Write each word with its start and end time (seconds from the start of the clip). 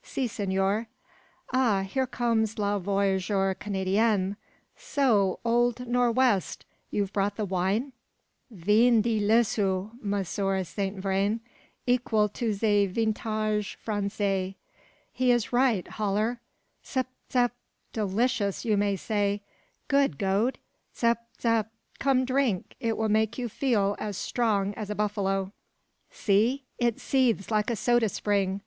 "Si, 0.00 0.28
senor." 0.28 0.86
"Ah! 1.52 1.80
here 1.82 2.06
comes 2.06 2.56
le 2.56 2.78
voyageur 2.78 3.52
Canadien. 3.58 4.36
So, 4.76 5.40
old 5.44 5.88
Nor' 5.88 6.12
west! 6.12 6.64
you've 6.92 7.12
brought 7.12 7.34
the 7.34 7.44
wine?" 7.44 7.92
"Vin 8.48 9.02
delicieux, 9.02 9.90
Monsieur 10.00 10.62
Saint 10.62 10.98
Vrain! 11.00 11.40
equal 11.84 12.28
to 12.28 12.52
ze 12.52 12.86
vintage 12.86 13.74
Francais." 13.74 14.54
"He 15.12 15.32
is 15.32 15.52
right, 15.52 15.88
Haller! 15.88 16.38
Tsap 16.84 17.06
tsap! 17.28 17.50
delicious 17.92 18.64
you 18.64 18.76
may 18.76 18.94
say, 18.94 19.42
good 19.88 20.16
Gode. 20.16 20.60
Tsap 20.94 21.26
tsap! 21.38 21.70
Come, 21.98 22.24
drink! 22.24 22.76
it'll 22.78 23.08
make 23.08 23.36
you 23.36 23.48
feel 23.48 23.96
as 23.98 24.16
strong 24.16 24.74
as 24.74 24.90
a 24.90 24.94
buffalo. 24.94 25.50
See! 26.08 26.62
it 26.78 27.00
seethes 27.00 27.50
like 27.50 27.68
a 27.68 27.74
soda 27.74 28.08
spring! 28.08 28.62